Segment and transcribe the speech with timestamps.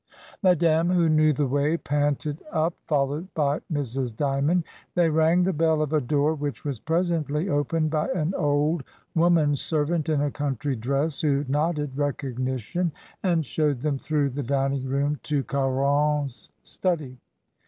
[0.41, 4.15] Madame, who knew the way, panted up, followed by Mrs.
[4.15, 4.63] Dymond.
[4.95, 8.83] They rang the bell of a door, which was presently opened by an old
[9.13, 12.89] woman servant in a country dress, who nodded recognition,
[13.21, 13.21] 228 MRS.
[13.21, 13.35] DYMOND.
[13.35, 17.19] and showed them through the dining room to Ca ron's study.